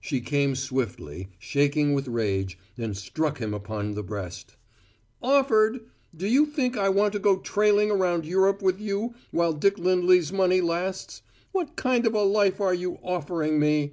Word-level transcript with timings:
She 0.00 0.20
came 0.20 0.56
swiftly, 0.56 1.28
shaking 1.38 1.94
with 1.94 2.08
rage, 2.08 2.58
and 2.76 2.96
struck 2.96 3.38
him 3.38 3.54
upon 3.54 3.94
the 3.94 4.02
breast. 4.02 4.56
"`Offered'! 5.22 5.82
Do 6.16 6.26
you 6.26 6.46
think 6.46 6.76
I 6.76 6.88
want 6.88 7.12
to 7.12 7.20
go 7.20 7.36
trailing 7.36 7.88
around 7.88 8.26
Europe 8.26 8.60
with 8.60 8.80
you 8.80 9.14
while 9.30 9.52
Dick 9.52 9.78
Lindley's 9.78 10.32
money 10.32 10.60
lasts? 10.60 11.22
What 11.52 11.76
kind 11.76 12.08
of 12.08 12.14
a 12.14 12.24
life 12.24 12.60
are 12.60 12.74
you 12.74 12.98
`offering' 13.06 13.60
me? 13.60 13.92